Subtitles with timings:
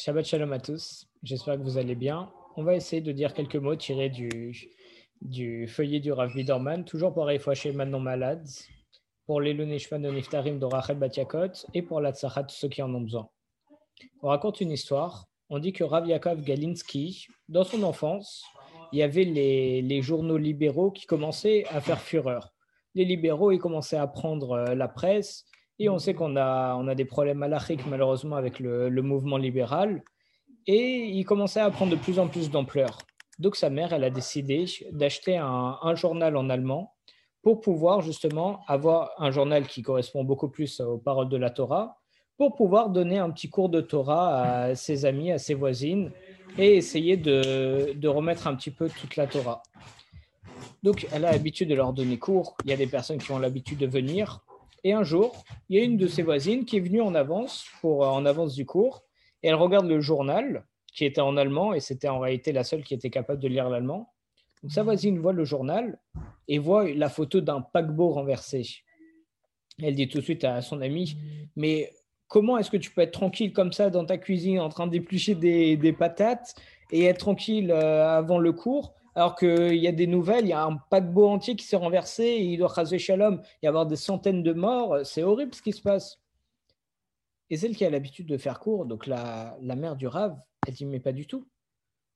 [0.00, 1.08] Shabbat Shalom à tous.
[1.24, 2.30] J'espère que vous allez bien.
[2.54, 7.28] On va essayer de dire quelques mots tirés du, feuillet du Rav Biderman, toujours pour
[7.54, 8.46] chez Manon Malade,
[9.26, 12.94] pour les Lunishman de Niftarim de Rachel Batiakot et pour la Tzachat, ceux qui en
[12.94, 13.28] ont besoin.
[14.22, 15.26] On raconte une histoire.
[15.50, 18.44] On dit que Rav Yaakov Galinsky, dans son enfance,
[18.92, 22.54] il y avait les, les journaux libéraux qui commençaient à faire fureur.
[22.94, 25.44] Les libéraux, ils commençaient à prendre euh, la presse
[25.78, 29.36] et on sait qu'on a, on a des problèmes à l'Afrique, malheureusement, avec le, mouvement
[29.36, 30.02] libéral.
[30.66, 32.98] Et il commençait à prendre de plus en plus d'ampleur.
[33.38, 36.94] Donc sa mère, elle a décidé d'acheter un, journal en allemand
[37.42, 42.00] pour pouvoir justement avoir un journal qui correspond beaucoup plus aux paroles de la Torah,
[42.36, 46.10] pour pouvoir donner un petit cours de Torah à ses amis, à ses voisines,
[46.58, 49.62] et essayer de, de remettre un petit peu toute la Torah.
[50.82, 52.56] Donc elle a l'habitude de leur donner cours.
[52.64, 54.40] Il y a des personnes qui ont l'habitude de venir.
[54.84, 57.66] Et un jour, il y a une de ses voisines qui est venue en avance,
[57.80, 59.02] pour, euh, en avance du cours,
[59.42, 62.94] elle regarde le journal, qui était en allemand, et c'était en réalité la seule qui
[62.94, 64.12] était capable de lire l'allemand.
[64.68, 66.00] Sa voisine voit le journal
[66.48, 68.66] et voit la photo d'un paquebot renversé.
[69.80, 71.16] Elle dit tout de suite à son ami,
[71.54, 71.92] mais
[72.26, 75.36] comment est-ce que tu peux être tranquille comme ça dans ta cuisine en train d'éplucher
[75.36, 76.56] des, des patates
[76.90, 78.94] et être tranquille euh, avant le cours?
[79.14, 82.36] Alors qu'il y a des nouvelles, il y a un paquebot entier qui s'est renversé,
[82.40, 85.72] il doit raser Shalom, il y avoir des centaines de morts, c'est horrible ce qui
[85.72, 86.20] se passe.
[87.50, 90.74] Et celle qui a l'habitude de faire court, donc la, la mère du Rave, elle
[90.74, 91.46] dit Mais pas du tout.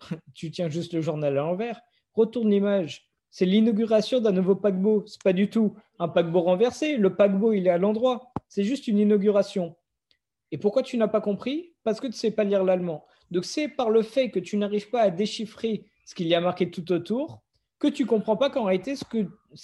[0.34, 1.80] tu tiens juste le journal à l'envers.
[2.14, 3.08] Retourne l'image.
[3.30, 5.04] C'est l'inauguration d'un nouveau paquebot.
[5.06, 6.96] C'est pas du tout un paquebot renversé.
[6.96, 8.32] Le paquebot, il est à l'endroit.
[8.48, 9.76] C'est juste une inauguration.
[10.50, 11.74] Et pourquoi tu n'as pas compris?
[11.84, 13.06] Parce que tu ne sais pas lire l'allemand.
[13.30, 16.40] Donc c'est par le fait que tu n'arrives pas à déchiffrer ce qu'il y a
[16.40, 17.40] marqué tout autour,
[17.78, 19.04] que tu comprends pas qu'en réalité, ce,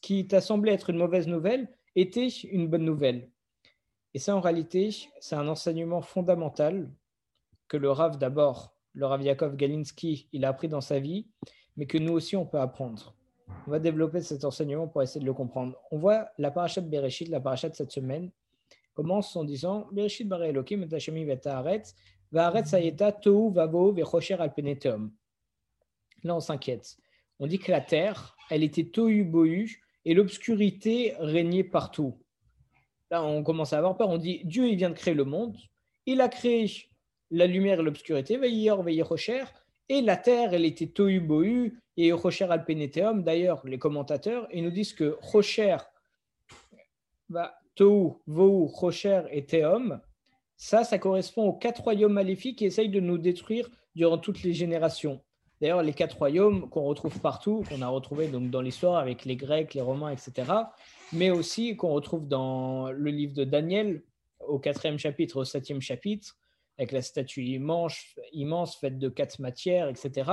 [0.00, 3.30] qui t'a semblé être une mauvaise nouvelle était une bonne nouvelle.
[4.14, 4.88] Et ça, en réalité,
[5.20, 6.90] c'est un enseignement fondamental
[7.68, 11.26] que le Rav, d'abord, le Rav Yakov Galinsky, il a appris dans sa vie,
[11.76, 13.14] mais que nous aussi, on peut apprendre.
[13.66, 15.76] On va développer cet enseignement pour essayer de le comprendre.
[15.90, 18.30] On voit la parachat de Bereshit, la parachat de cette semaine,
[18.94, 21.94] commence en disant Bereshit bare Elohim et Hashemi v'ta'aretz
[22.32, 24.54] va'aretz sayeta tohu vavo ve'chosher al.
[26.24, 26.96] Là, on s'inquiète.
[27.38, 32.18] On dit que la terre, elle était tohu-bohu et l'obscurité régnait partout.
[33.10, 34.08] Là, on commence à avoir peur.
[34.08, 35.56] On dit Dieu, il vient de créer le monde.
[36.06, 36.70] Il a créé
[37.30, 38.38] la lumière et l'obscurité,
[39.92, 43.24] et la terre, elle était tohu-bohu et rocher al peneteum.
[43.24, 45.76] D'ailleurs, les commentateurs, ils nous disent que rocher,
[47.28, 50.00] bah, tohu, vohu, rocher et teum,
[50.56, 54.52] ça, ça correspond aux quatre royaumes maléfiques qui essayent de nous détruire durant toutes les
[54.52, 55.20] générations.
[55.60, 59.36] D'ailleurs, les quatre royaumes qu'on retrouve partout, qu'on a retrouvé donc dans l'histoire avec les
[59.36, 60.50] Grecs, les Romains, etc.,
[61.12, 64.02] mais aussi qu'on retrouve dans le livre de Daniel,
[64.46, 66.36] au quatrième chapitre, au septième chapitre,
[66.78, 67.98] avec la statue immense,
[68.32, 70.30] immense faite de quatre matières, etc.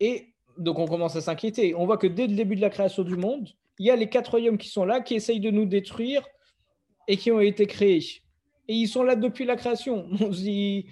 [0.00, 1.76] Et donc on commence à s'inquiéter.
[1.76, 4.08] On voit que dès le début de la création du monde, il y a les
[4.08, 6.26] quatre royaumes qui sont là, qui essayent de nous détruire
[7.06, 8.20] et qui ont été créés.
[8.66, 10.08] Et ils sont là depuis la création.
[10.20, 10.86] On se dit,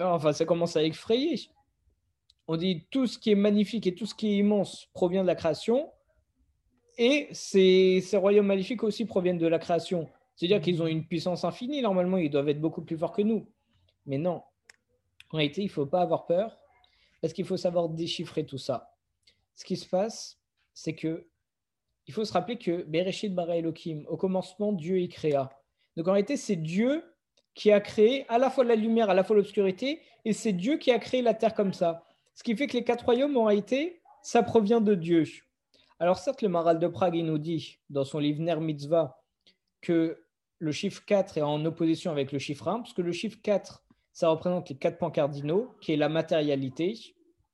[0.00, 1.50] enfin, ça commence à effrayer
[2.52, 5.28] on dit tout ce qui est magnifique et tout ce qui est immense provient de
[5.28, 5.88] la création,
[6.98, 10.08] et ces, royaumes magnifiques aussi proviennent de la création.
[10.34, 13.46] C'est-à-dire qu'ils ont une puissance infinie, normalement, ils doivent être beaucoup plus forts que nous.
[14.04, 14.42] Mais non,
[15.30, 16.58] en réalité, il ne faut pas avoir peur,
[17.20, 18.96] parce qu'il faut savoir déchiffrer tout ça.
[19.54, 20.40] Ce qui se passe,
[20.74, 21.28] c'est que
[22.08, 25.56] il faut se rappeler que Bereshit bara Elohim, au commencement, Dieu y créa.
[25.96, 27.04] Donc en réalité, c'est Dieu
[27.54, 30.78] qui a créé à la fois la lumière, à la fois l'obscurité, et c'est Dieu
[30.78, 32.04] qui a créé la terre comme ça.
[32.34, 35.24] Ce qui fait que les quatre royaumes ont été, ça provient de Dieu.
[35.98, 39.22] Alors certes, le Maral de Prague, il nous dit dans son livre Ner Mitzvah
[39.80, 40.22] que
[40.58, 43.84] le chiffre 4 est en opposition avec le chiffre 1, parce que le chiffre 4,
[44.12, 46.98] ça représente les quatre points cardinaux, qui est la matérialité,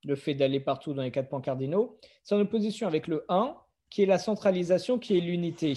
[0.05, 1.99] le fait d'aller partout dans les quatre points cardinaux.
[2.23, 3.57] C'est en opposition avec le 1,
[3.91, 5.75] qui est la centralisation, qui est l'unité.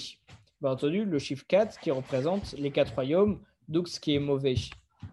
[0.61, 4.55] Bien entendu, le chiffre 4 qui représente les quatre royaumes, donc ce qui est mauvais.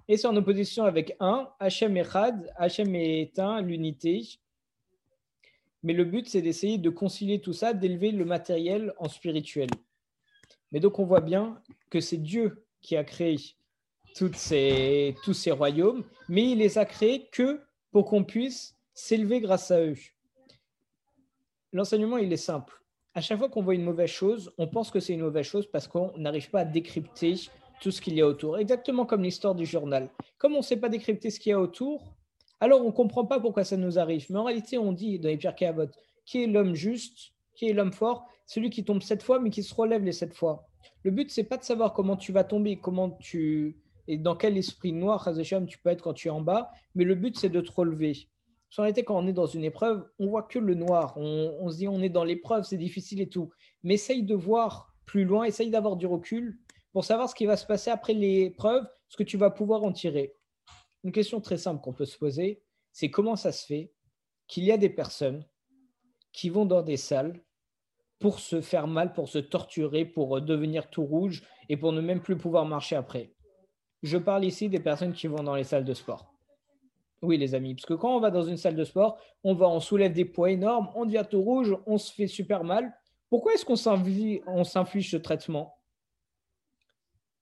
[0.08, 4.38] Et c'est en opposition avec un, Hachem Echad, Hachem est un, l'unité.
[5.82, 9.68] Mais le but, c'est d'essayer de concilier tout ça, d'élever le matériel en spirituel.
[10.72, 11.60] Mais donc, on voit bien
[11.90, 13.36] que c'est Dieu qui a créé
[14.14, 17.60] tous ces royaumes, mais il les a créés que
[17.92, 19.96] pour qu'on puisse s'élever grâce à eux.
[21.72, 22.82] L'enseignement, il est simple.
[23.14, 25.66] À chaque fois qu'on voit une mauvaise chose, on pense que c'est une mauvaise chose
[25.66, 27.34] parce qu'on n'arrive pas à décrypter
[27.80, 30.10] tout ce qu'il y a autour, exactement comme l'histoire du journal.
[30.38, 32.14] Comme on ne sait pas décrypter ce qu'il y a autour,
[32.60, 34.26] alors on ne comprend pas pourquoi ça nous arrive.
[34.30, 35.90] Mais en réalité, on dit dans les pierres Kéavot,
[36.24, 39.62] qui est l'homme juste, qui est l'homme fort, celui qui tombe sept fois, mais qui
[39.62, 40.68] se relève les sept fois.
[41.02, 43.76] Le but, c'est pas de savoir comment tu vas tomber, comment tu
[44.08, 45.28] et dans quel esprit noir,
[45.66, 48.28] tu peux être quand tu es en bas, mais le but, c'est de te relever.
[48.78, 51.14] En réalité, quand on est dans une épreuve, on voit que le noir.
[51.16, 53.50] On, on se dit, on est dans l'épreuve, c'est difficile et tout.
[53.82, 56.58] Mais essaye de voir plus loin, essaye d'avoir du recul
[56.96, 59.92] pour savoir ce qui va se passer après l'épreuve, ce que tu vas pouvoir en
[59.92, 60.34] tirer.
[61.04, 63.92] Une question très simple qu'on peut se poser, c'est comment ça se fait
[64.46, 65.44] qu'il y a des personnes
[66.32, 67.38] qui vont dans des salles
[68.18, 72.22] pour se faire mal, pour se torturer, pour devenir tout rouge et pour ne même
[72.22, 73.34] plus pouvoir marcher après.
[74.02, 76.32] Je parle ici des personnes qui vont dans les salles de sport.
[77.20, 79.68] Oui, les amis, parce que quand on va dans une salle de sport, on va,
[79.68, 82.98] on soulève des poids énormes, on devient tout rouge, on se fait super mal.
[83.28, 85.75] Pourquoi est-ce qu'on s'inflige ce traitement?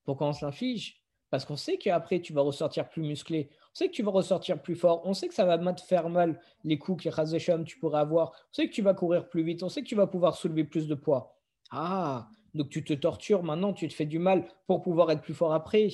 [0.05, 3.95] Pourquoi on s'inflige Parce qu'on sait qu'après, tu vas ressortir plus musclé, on sait que
[3.95, 7.05] tu vas ressortir plus fort, on sait que ça va te faire mal les coups
[7.05, 9.89] que tu pourrais avoir, on sait que tu vas courir plus vite, on sait que
[9.89, 11.41] tu vas pouvoir soulever plus de poids.
[11.71, 15.35] Ah, donc tu te tortures maintenant, tu te fais du mal pour pouvoir être plus
[15.35, 15.89] fort après.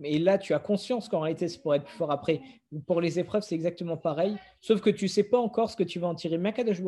[0.00, 2.40] Mais là, tu as conscience qu'en réalité, c'est pour être plus fort après.
[2.86, 5.82] Pour les épreuves, c'est exactement pareil, sauf que tu ne sais pas encore ce que
[5.82, 6.38] tu vas en tirer.
[6.38, 6.80] Makadosh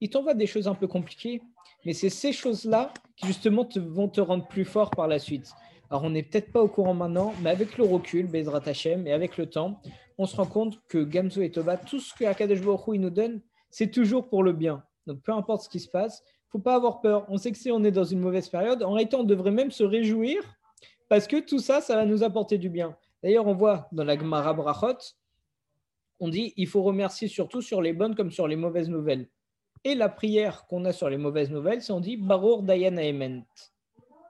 [0.00, 1.42] il t'envoie des choses un peu compliquées,
[1.84, 5.52] mais c'est ces choses-là qui justement te, vont te rendre plus fort par la suite.
[5.90, 9.12] Alors, on n'est peut-être pas au courant maintenant, mais avec le recul, Bezrat Hashem, et
[9.12, 9.80] avec le temps,
[10.16, 12.60] on se rend compte que Gamzo et Toba, tout ce que Akadosh
[12.92, 14.82] il nous donne, c'est toujours pour le bien.
[15.06, 17.26] Donc, peu importe ce qui se passe, faut pas avoir peur.
[17.28, 19.70] On sait que si on est dans une mauvaise période, en réalité, on devrait même
[19.70, 20.42] se réjouir
[21.08, 22.96] parce que tout ça, ça va nous apporter du bien.
[23.22, 24.98] D'ailleurs, on voit dans la Gemara Brachot,
[26.20, 29.28] on dit il faut remercier surtout sur les bonnes comme sur les mauvaises nouvelles.
[29.84, 33.44] Et la prière qu'on a sur les mauvaises nouvelles, c'est on dit Barour Dayan Aement.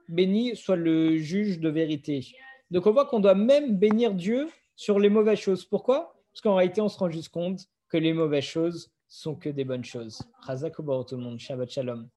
[0.09, 2.27] Béni soit le juge de vérité.
[2.71, 5.65] Donc on voit qu'on doit même bénir Dieu sur les mauvaises choses.
[5.65, 6.15] Pourquoi?
[6.33, 9.65] Parce qu'en réalité, on se rend juste compte que les mauvaises choses sont que des
[9.65, 10.21] bonnes choses.
[10.41, 11.39] Razak tout le monde.
[11.39, 12.09] Shabbat Shalom.